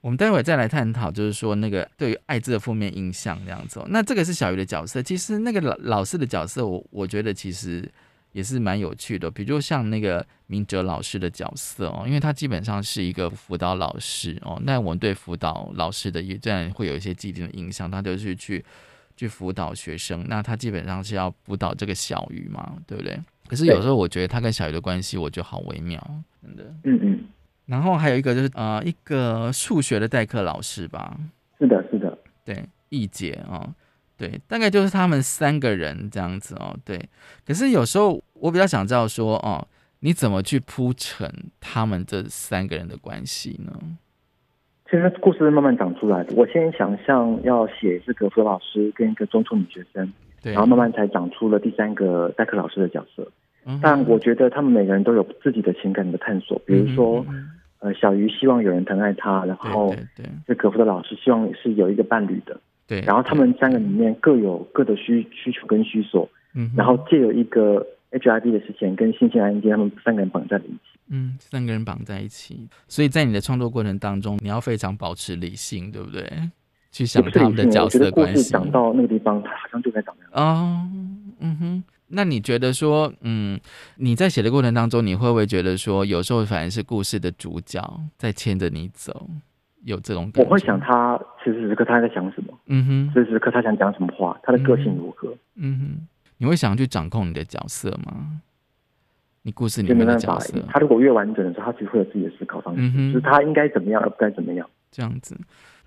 [0.00, 3.80] 我们待会再来探讨，就是说那个对于艾滋的负面印象这样子。
[3.88, 7.88] 那这个是小鱼的角色，其实那个老老师的角色，我我觉得其实
[8.32, 9.30] 也是蛮有趣的。
[9.30, 18.64] 比如像那个明哲老师的角色哦，因为他基本上是一个辅导老师哦，那我们对辅导老师的也这样会有一些既定的印象，他就是去。
[19.16, 23.18] 去辅导学生，那他基本上是要辅导这个小鱼嘛，对不对？
[23.46, 26.00] 可是有时候我觉得他跟小鱼的关系，我觉得好微妙，
[26.42, 26.64] 真的。
[26.84, 27.24] 嗯嗯。
[27.66, 31.18] 然后还有一个就是呃，一个数学的代课老师吧。
[31.58, 32.18] 是的，是的。
[32.44, 33.72] 对，易姐哦，
[34.16, 36.98] 对，大概就是他们三个人这样子哦，对。
[37.46, 39.66] 可是有时候我比较想知道说，哦，
[40.00, 43.72] 你怎么去铺陈他们这三个人的关系呢？
[44.94, 46.32] 其实故事慢慢长出来的。
[46.36, 50.08] 我先想象要写这个辅导老师跟一个中初女学生，
[50.44, 53.26] 然后慢慢才长出了第三个代课老师的角色。
[53.82, 56.56] 但我觉得他们每个人都有自己的情感的探索。
[56.64, 57.26] 比如说，
[57.80, 59.92] 呃，小鱼希望有人疼爱他，然后
[60.46, 62.60] 这可夫的老师希望是有一个伴侣的。
[62.86, 63.00] 对。
[63.00, 66.28] 然后他们三个里面各有各的需需求跟需索。
[66.54, 66.70] 嗯。
[66.76, 67.84] 然后借有一个
[68.18, 70.80] HIV 的事情跟新鲜安迪他们三个人绑在了一起。
[71.10, 76.26] 嗯，三个人绑在一起，所以在你的创作过程当中，你要非常保持理性，对不对？
[76.90, 78.50] 去想他们的角色关系。
[78.50, 80.48] 讲到那个地方，他好像就在讲那样。
[80.48, 80.88] 哦，
[81.40, 81.84] 嗯哼。
[82.06, 83.58] 那你觉得说，嗯，
[83.96, 87.82] 你在写的过程当中，你会不会觉得说，有时候反而是故事的主角
[88.16, 89.28] 在牵着你走，
[89.82, 90.48] 有这种感觉？
[90.48, 92.56] 我会想他此时此刻他在想什么？
[92.66, 93.10] 嗯哼。
[93.12, 94.38] 此时此刻他想讲什么话？
[94.44, 95.36] 他的个性如何？
[95.56, 96.08] 嗯哼。
[96.44, 98.42] 你会想去掌控你的角色吗？
[99.40, 104.68] 你故事里面的角色，他如果越完整的时候，他其实会有自己的思考方式，就是他应该怎么样，而不该怎么样。
[104.90, 105.34] 这样子，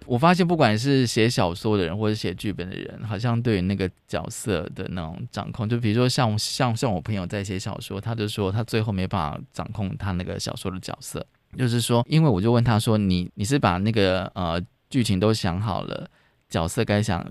[0.07, 11.23] 我发现不管是写小说的人或者写剧本的人，好像对于那个角色的那种掌控，就比如说像像像我朋友在写小说，他就说他最后没办法掌控他那个小说的角色，
[11.55, 16.09] 就是说，因为我就问他说，你你是把那个呃剧情都想好了，
[16.49, 17.23] 角色该想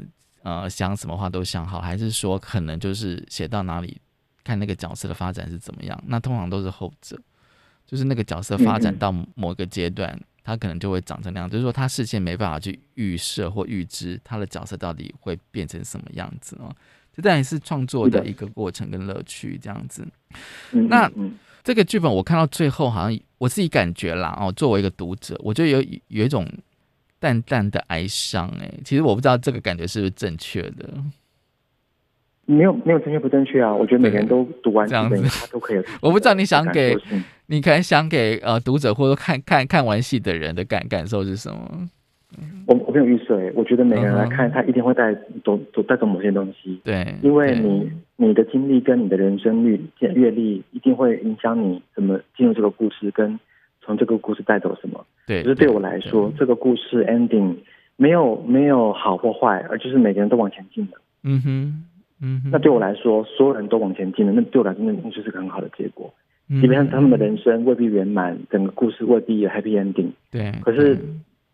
[0.46, 4.00] 呃想什么话都想好，还是说可能就是写到哪里
[4.44, 6.00] 看那个角色的发展是怎么样？
[6.06, 7.20] 那通常都是后者。
[7.88, 16.74] 就是那个角色发展到某个阶段，他可能就会长成那样，就是说他事先没办法去预设或预知他的角色到底会变成什么样子哦。
[17.14, 20.04] 这当然是创作的一个过程跟乐趣这样子。
[20.72, 21.08] 那
[21.62, 26.44] 这个剧本我看到最后，好像我自己感觉啦哦，作为一个读者，我觉得有有一种
[27.18, 28.70] 淡淡的哀伤哎。
[28.84, 30.88] 其实我不知道这个感觉是不是正确的。
[32.48, 33.74] 没有没有正确不正确啊？
[33.74, 35.82] 我觉得每个人都读完这样子，他都可以。
[36.00, 36.96] 我不知道你想给，
[37.46, 41.88] 你可能想给呃读者或者看看看完戏的人的感感受是什么？
[42.66, 45.12] 我我没有预设诶，我觉得每个人来看，他一定会带
[45.44, 46.78] 走走带走某些东西。
[46.84, 49.80] 对，因为你你的经历跟你的人生阅
[50.12, 53.40] 阅历，一定会影响你怎么进入这个故事，跟
[53.80, 55.04] 从这个故事带走什么。
[55.26, 57.56] 对，就是对我来说，这个故事 ending
[57.96, 60.92] 没有没有好或坏，而就是每个人都往前进的。
[61.24, 61.84] 嗯哼。
[62.18, 66.10] 嗯，那对我来说，所有人都往前进了，那对我来说，那那就是个很好的结果。
[66.48, 70.12] 基本上他们的人生未必圆满，整个故事未必有 happy ending。
[70.30, 70.98] 对，可是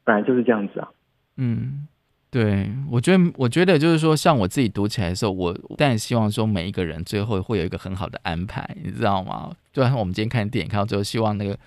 [0.05, 0.89] 本来就是这样子啊。
[1.37, 1.89] 嗯，
[2.31, 9.51] 对，我觉得，我觉得就是说，像我自己读起来的时候，我当然希望说每一个人最后会有一个很好的安排，你知道吗？
[9.73, 11.59] 就像我们今天看电影看到最后，希望那个，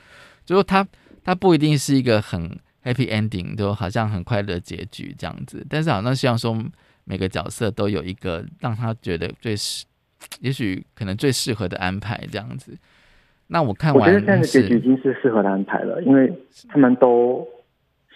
[0.46, 0.88] 就说他
[1.26, 2.50] 他不一定是一个很
[2.86, 6.58] happy ending，就好像很快乐结局这样子，但是好像希望说。
[7.08, 9.86] 每个角色都有一个让他觉得最适，
[10.40, 12.76] 也许可能最适合的安排这样子。
[13.46, 16.34] 那我看完，我觉得现在的结局已经是适合的安排了，因为
[16.68, 17.48] 他们都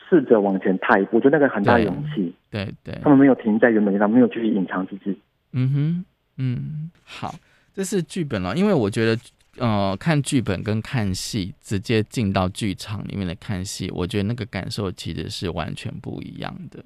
[0.10, 2.34] 试着往前踏一步，我觉得那个很大勇气。
[2.50, 5.16] 对对，他们没有停在原本地方，没有继续隐藏自己。
[5.52, 6.06] 嗯哼，
[6.38, 7.36] 嗯，好，
[7.76, 9.16] 这是剧本了，因为我觉得，
[9.60, 16.84] 呃，看剧本跟看戏，直接进到剧场里面的看戏，我觉得那个感受其实是完全不一样的，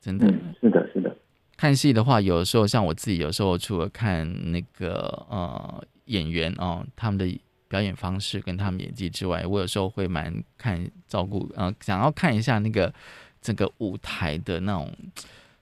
[0.00, 0.26] 真的
[0.60, 1.16] 是的，是的。
[1.56, 12.92] 看戏的话，有的时候像我自己，有时候除了看那个呃演员哦，他们的表演方式跟他们演技之外，我有时候会蛮看照顾呃，想要看一下那个
[13.40, 14.92] 整个舞台的那种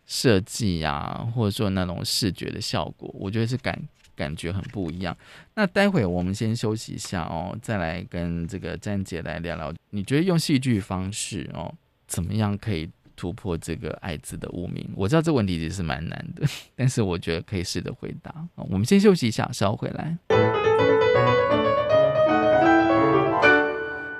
[0.07, 3.79] 设计啊，或者说那种视觉的效果，我觉得是感
[4.17, 5.17] 感觉很不一样。
[5.55, 11.75] 那待会我们先休息一下哦，再来跟这个詹姐来聊聊，你觉得用戏剧方式哦，
[12.07, 12.91] 怎么样可以？
[13.15, 16.45] 突破这个艾滋的污名，我知道这问题其实蛮难的，
[16.75, 18.35] 但是我觉得可以试着回答。
[18.57, 20.17] 我们先休息一下，稍后回来。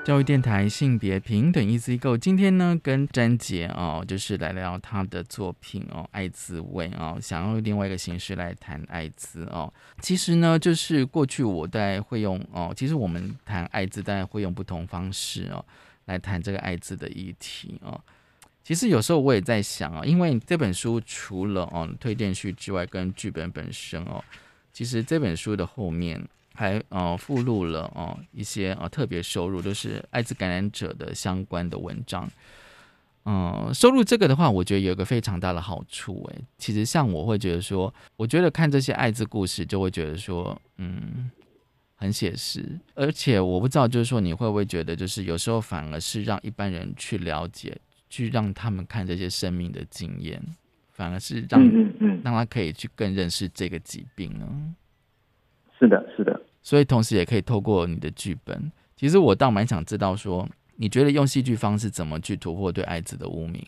[0.03, 9.73] 教育电台性别平等 Easy Go，今天呢跟詹杰哦，就是来聊他的作品哦，爱滋味哦，想要用另外一个形式来谈艾滋哦。
[10.01, 15.63] 其实呢，就是过去我在会用哦，其实我们谈艾滋，大家会用不同方式哦
[16.03, 17.97] 来谈这个艾滋的议题哦。
[18.61, 24.21] 其实有时候我也在想啊，因为这本书除了哦推荐序之外，跟剧本本身哦，
[24.73, 26.21] 其实这本书的后面
[26.53, 32.29] 还呃附录了哦一些呃特别收入，就是艾滋感染者的相关的文章。
[33.25, 36.41] 嗯，收入这个的话，我觉得有一个非常大的好处诶。
[36.57, 41.31] 其实像我会觉得说，我觉得看这些艾滋故事，就会觉得说，嗯，
[41.95, 42.79] 很写实。
[42.95, 47.77] 而且我不知道，就是说你会不会觉得，就是有时候反而是让一般人去了解。
[48.09, 50.39] 去让他们看这些生命的经验，
[50.91, 51.59] 反而是让
[52.21, 54.75] 让他可以去更认识这个疾病呢。
[55.79, 56.32] 是的，是的。
[56.63, 60.47] 所以同时也可以透过你的剧本，其实我倒蛮想知道说，
[60.77, 63.61] 你觉得用戏剧方式怎么去突破对艾滋的污名？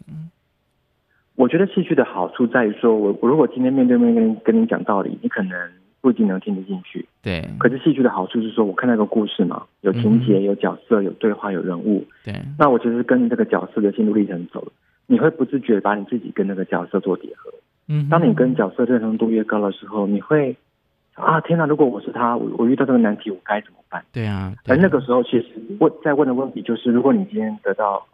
[1.36, 5.52] 我觉得戏剧的好处在于说，我我如果今天面对面跟跟你讲道理，你可能。
[6.02, 7.44] 不一定能听得进去，对。
[7.58, 12.32] 可是戏剧的好处是说，我看那个故事嘛，有情节、有角色、有对话、有人物，对。
[12.60, 14.72] 那我其实跟这个角色的心路历程走，
[15.08, 17.52] 你会不自觉把你自己跟那个角色做叠合。
[17.88, 18.08] 嗯。
[18.08, 20.56] 当你跟角色认同度越高的时候，你会
[21.16, 21.66] 啊，天哪！
[21.66, 24.04] 如果我是他，我我遇到这个难题，我该怎么办？
[24.12, 24.54] 对啊。
[24.68, 25.48] 而那个时候，其实
[25.80, 28.06] 问在问的问题就是，如果你今天得到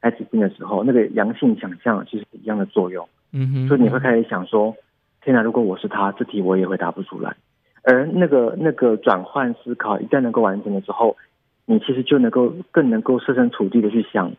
[0.00, 3.08] 艾滋病的时候，那个阳性想象其实是一样的作用。
[3.32, 3.68] 嗯哼。
[3.68, 4.74] 所以你会开始想说，
[5.22, 5.40] 天哪！
[5.40, 7.36] 如果我是他，这题我也会答不出来。
[7.84, 11.16] 而那个那个转换思考一旦能够完成了之后，
[11.64, 14.32] 你其实就能够更能够设身处地的去想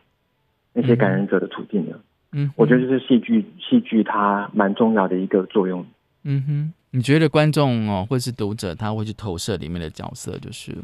[0.74, 1.98] 那些感染者的处境了。
[2.32, 5.86] 嗯，我觉得这是戏剧戏剧它蛮重要的一个作用。
[6.22, 10.76] 嗯哼，你觉得观众哦，或是读者他会去投射里面的角色，就是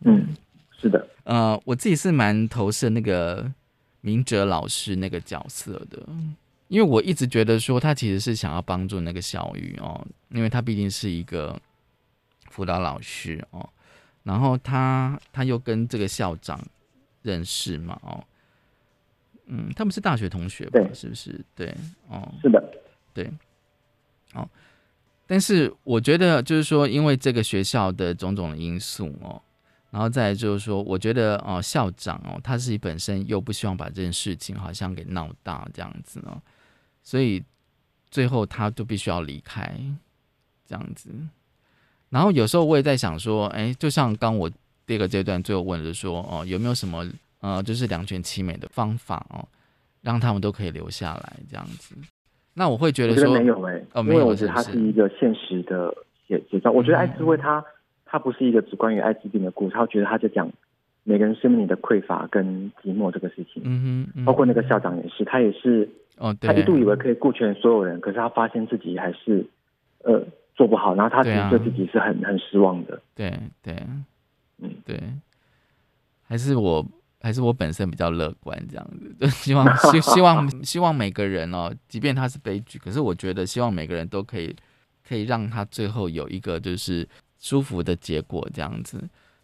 [0.00, 0.34] 嗯，
[0.78, 1.06] 是的。
[1.24, 3.50] 呃，我自己是蛮投射那个
[4.00, 6.04] 明哲老师那个角色的，
[6.68, 11.60] 因为我一直觉得说他其实是想要帮助那个小雨哦，因为他毕竟是一个
[12.50, 13.68] 辅导老师哦，
[14.22, 16.60] 然后他他又跟这个校长
[17.22, 18.24] 认识嘛哦，
[19.46, 20.80] 嗯，他们是大学同学吧？
[20.92, 21.40] 是不是？
[21.54, 21.72] 对，
[22.08, 22.74] 哦，是的，
[23.14, 23.30] 对，
[24.34, 24.48] 哦，
[25.26, 29.40] 但是我觉得就是说，因为这个学校的种种的因素哦。
[29.90, 36.40] 然后再就是说，我觉得哦，校长哦，他自己本身又不希望把这件事情好像给闹大这样子哦，
[37.02, 37.44] 所以
[38.10, 39.78] 最后他就必须要离开
[40.66, 41.10] 这样子。
[42.08, 44.50] 然后有时候我也在想说，哎，就像刚我
[44.86, 47.06] 第二个阶段最后问的说，哦，有没有什么
[47.40, 49.46] 呃，就是两全其美的方法哦，
[50.00, 51.94] 让他们都可以留下来这样子？
[52.54, 55.94] 那我会觉得说没有哎，哦，没有，我觉得它是一个现实的
[56.26, 56.70] 写写照。
[56.70, 57.64] 我觉得爱滋会它。
[58.04, 60.46] 它不是一个只关于艾滋病的故事，他觉得他在讲
[61.02, 63.62] 每个人生命里的匮乏跟寂寞这个事情。
[63.64, 65.88] 嗯哼，包括那个校长也是，他也是，
[66.18, 69.46] 哦，他一度以为可以顾全所有人，可是他发现自己还是
[70.04, 70.22] 呃
[70.54, 73.00] 做不好，然后他其实对自己是很很失望的。
[73.14, 73.32] 对
[73.62, 73.74] 对，
[74.58, 75.00] 嗯对，
[76.28, 76.84] 还是我
[77.22, 78.86] 还是我本身比较乐观，这样
[79.18, 84.54] 子，希望希希望 希望每个人哦，即便他是悲剧，可是我觉得希望每个人都可以
[85.08, 87.08] 可以让他最后有一个就是。
[87.44, 89.02] 舒服的结果这样子，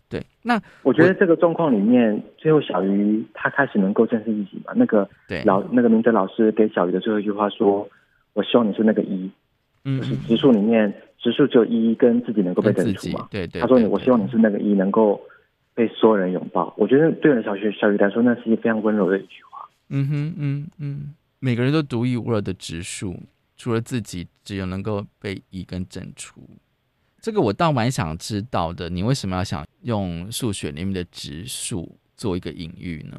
[0.09, 0.25] 对。
[0.43, 4.73] 那我觉得这个状况里面，最后小鱼他开始能够正视自己嘛？
[4.77, 5.11] 那个
[5.45, 7.89] 老那个明哲老师给小鱼的最后一句话说
[8.35, 9.29] ：“我希望你是那个一，
[9.85, 13.61] 嗯，就是植树里面植树只有一跟自己能够被认出嘛。”对对。
[13.61, 15.21] 他说：“我希望你是那个一，能够
[15.79, 19.69] 被所有人拥抱。”我觉得对了，小学小鱼来说，那是一非常温柔的一句话。
[19.91, 23.17] 嗯哼嗯嗯，每个人都独一无二的植树，
[23.57, 26.41] 除了自己，只有能够被一跟整除。
[27.21, 33.19] 这个我倒蛮想知道的，你为什么要想用数学里面的植树做一个隐喻呢？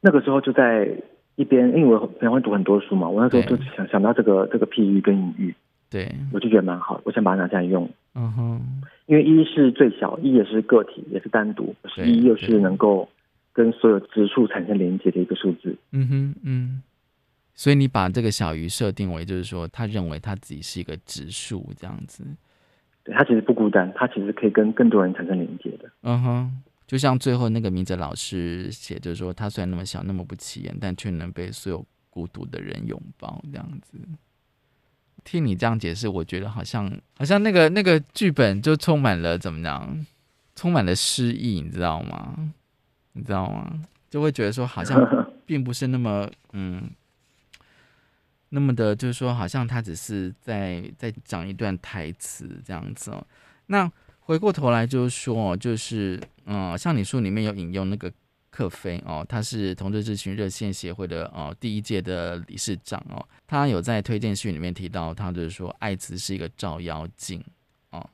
[0.00, 0.88] 那个时候就在
[1.36, 5.54] 一边，因为我平常会读很多书嘛，我那时候就想想到这个这个譬喻跟隐喻，
[5.90, 7.88] 对我就觉得蛮好，我想把它拿下来用。
[8.14, 13.08] 嗯哼，因为一是最小，一也是个体，也是单独，一又是能够
[13.52, 15.76] 跟所有植树产生连接的一个数字。
[15.92, 16.82] 嗯哼，嗯。
[17.56, 22.24] 所以你把这个小鱼设定为，就是说他认为他自己是一个植树这样子。
[23.04, 25.88] 对他其实不孤单，他其实可以跟更多人产生连接的。
[26.02, 33.98] 嗯哼，就像最后那个明哲老师写，就是说他虽然那么小，那么不起眼，但却能被所有孤独的人拥抱，这样子。
[35.24, 40.06] 听你这样解释，我觉得好像好像那个那个剧本就充满了怎么样，
[40.54, 42.52] 充满了诗意，你知道吗？
[43.14, 43.82] 你知道吗？
[44.10, 45.00] 就会觉得说好像
[45.44, 46.90] 并不是那么嗯。
[48.50, 53.26] 那么的，就是说，好像他只是在在讲一段台词这样子哦。
[53.66, 58.12] 那回过头来就是说，就是嗯，像你书里面有引用那个
[58.54, 67.42] 克菲哦，他是同志咨询热线协会的哦第一届的理事长哦，他有在推荐信里面提到，他就是说，艾滋是一个照妖镜
[67.90, 68.08] 哦，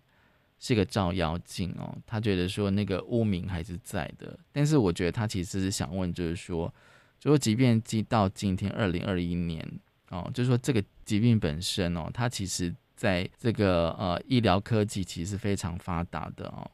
[0.59, 1.95] 是一个照妖镜哦。
[2.07, 6.73] 他觉得说那个污名还是在的，但是我觉得他其实是想问，就是说，
[7.19, 9.69] 就说即便今到今天二零二一年。
[10.11, 16.69] 哦，就是说这个疾病本身哦，它其实在这个呃医疗科技其实非常发达的哦，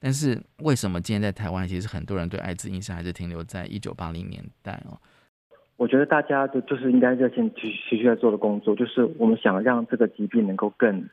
[0.00, 4.98] 但是为什么今天在台湾，其实很多人对艾滋印象还是停留在一九八零年代哦？
[5.76, 11.08] 我觉得大家就就是应该热线继持续在做的工作，就是我们想让这个疾病能够更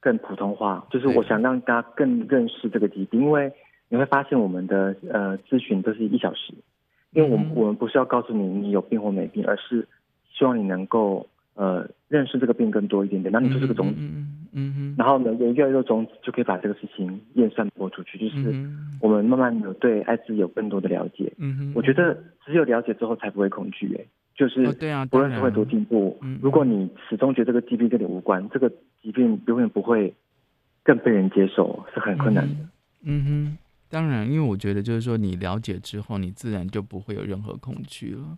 [0.00, 3.52] 更普通化，就是我想让大家更认识这个疾病，因为
[3.88, 6.54] 你会发现我们的呃咨询都是一小时，
[7.12, 9.86] 因为我们我们不是要告诉你你有病或没病，而是
[10.32, 18.68] 希望你能够呃认识这个病更多一点点，那你就是个种子，嗯嗯，然后呢有越来越多种子就可以把这个事情验散播出去，就是
[19.00, 21.32] 我们慢慢的对艾滋有更多的了解。
[21.38, 22.12] 嗯哼，我觉得
[22.44, 24.04] 只有了解之后才不会恐惧，哎，
[24.34, 26.20] 就是对啊，不论是会多进步。
[26.42, 28.68] 如果你始终觉得这个疾病跟你无关，这个
[29.00, 30.12] 疾病永远不会
[30.82, 32.54] 更被人接受，是很困难的。
[33.04, 33.58] 嗯哼，
[33.88, 38.36] 当然，因为我觉得就是说你了解之后，你自然就不会有任何恐惧了。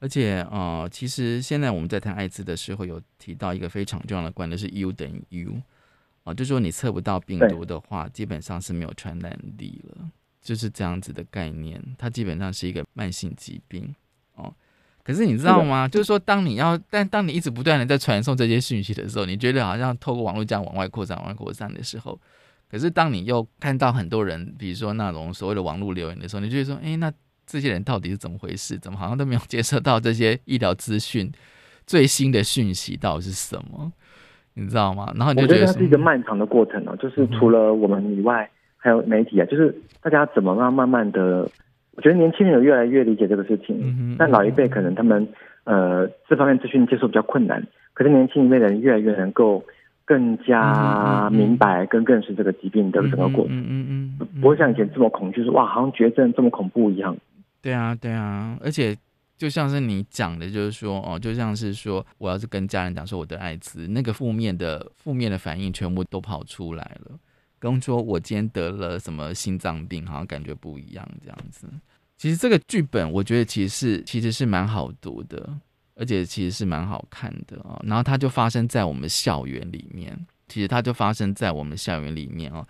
[0.00, 5.62] 而且，呃，其实现在我们在谈艾滋的时候，有提到一个非常重要的观点，是 U 等于 U，
[6.24, 10.10] 啊，就说你测不到病毒的话，基本上是没有传染力了，
[10.42, 11.82] 就是这样子的概念。
[11.96, 13.94] 它基本上是一个慢性疾病，
[14.34, 14.54] 哦。
[15.02, 15.88] 可是你知道吗？
[15.88, 22.20] 就是说，当你要，但当你一直不断的在传送这些讯息的时候，你觉得好像透过网络这样往外扩散、往外扩散的时候，
[22.70, 27.10] 可是当你又看到很多人，比如说那种所谓的网络留言的时候，你就会说，哎，那。
[27.46, 28.78] 这些人到底是怎么回事？
[28.78, 31.30] 怎么好像都没有接收到这些医疗资讯
[31.86, 33.92] 最新的讯息到底是什么？
[34.54, 35.12] 你知道吗？
[35.16, 41.48] 然后你就觉得它是一个漫长的过程哦，就是除了我们以外，还有媒体啊，就是大家怎么让慢慢的
[41.96, 45.26] 我觉得年轻人有越来越理解这个事情，嗯但老一辈可能他们
[45.64, 49.64] 呃这方面资讯接受比较困难，可是年轻一辈的人越来越能够
[50.04, 57.16] 更加明白跟认识这个疾病的整个过程，嗯嗯嗯嗯，不会像以前这么恐惧，是哇好像绝症这么恐怖一样。
[57.64, 58.94] 对啊对啊，而且。
[59.36, 67.18] 就像是你讲的，就是说哦，就像是说，我要是跟家人讲说我得艾滋，那个负面的负面的反应全部都跑出来了，
[67.58, 71.68] 跟说我今天得了什么心脏病，好像感觉不一样这样子。
[72.16, 75.52] 其实这个剧本，我觉得其实是其实是蛮好读的，
[75.96, 77.78] 而且其实是蛮好看的啊。
[77.84, 82.64] 然后它就发生在我们校园里面，其实它就发生在我们校园里面哦。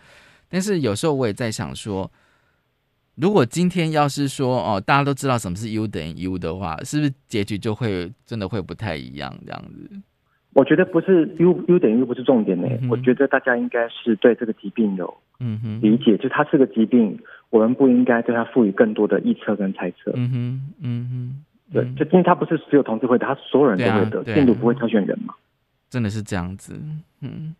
[0.48, 2.10] 但是有时候我也在想说。
[3.16, 9.88] 如果今天要是说哦，大家都知道什么是 U 等于 U 的话，是不是结局就会真的会不太一样这样子？
[10.52, 12.68] 我觉得不是 U U 等于 U 不是重点呢。
[12.88, 17.16] 我觉得大家应该是对这个疾病有嗯哼理解，就它是个疾病，
[17.50, 20.12] 我们不应该对它赋予更多的臆测跟猜测。
[20.14, 25.34] 嗯哼，嗯哼，对，就因为它不是只有同志会得，它所有人都会得，病毒不会挑选人嘛。
[25.88, 26.80] 真的是这样子，
[27.20, 27.54] 嗯，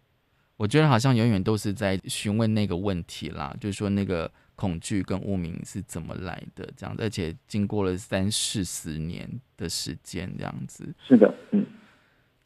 [0.56, 4.28] 我觉得好像永远都是在询问那个问题啦，就是说那个。
[4.54, 6.68] 恐惧跟污名是怎么来的？
[6.76, 10.94] 这样，而且经过了三四十年的时间，这样子。
[11.06, 11.66] 是的，嗯。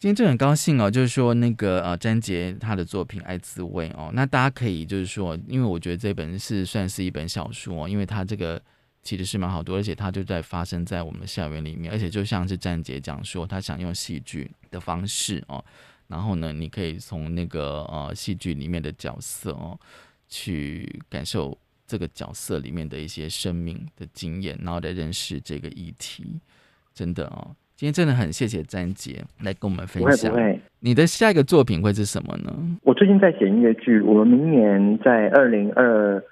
[0.01, 8.63] 今天就很高兴哦，就是说那个呃，詹杰他的作品《爱滋味》哦，那大家可以就是说，因为我觉得这本是算是一本小说哦，因为它这个
[9.03, 15.65] 其实是蛮好多，而且它就在发生在我们校园里面，而且就像是詹杰讲说，他想用戏剧的方式哦，
[16.07, 19.77] 然后呢，你可以从那个呃戏剧里面的角色哦，
[20.29, 21.59] 去感受。
[21.89, 26.39] 这个角色里面的一些生命的经验，然后再认识这个议题，
[26.93, 30.31] 真的哦，今天真的很谢谢詹杰来跟我们分享。
[30.31, 32.55] 不会不会，你的下一个作品会是什么呢？
[32.83, 36.23] 我最近在写音乐剧，我们明年在二零二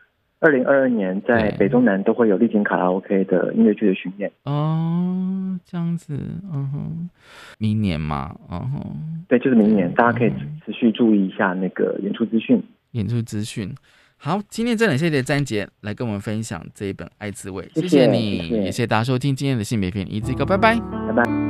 [0.41, 4.31] 二零二二年在北中南都会有丽景卡拉 OK 的音乐剧的巡演。
[4.45, 6.19] 哦，这样子，
[6.53, 7.11] 嗯哼，
[7.59, 10.31] 明年嘛，嗯哼，对，就是明年，大家可以
[10.67, 13.75] 持续注意一下那个演出资讯，演出资讯。
[14.27, 21.45] 好，今天真的谢谢詹杰来跟我们分享这一本《爱滋味》，谢谢你，也谢谢大家收听今天的性别片，一字一个，拜拜。